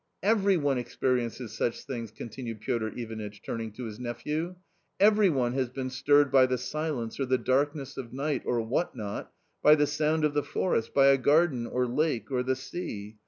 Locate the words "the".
6.47-6.57, 7.27-7.37, 9.75-9.81, 10.33-10.41, 12.41-12.55